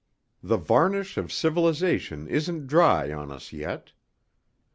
[0.41, 3.91] The varnish of civilization isn't dry on us yet.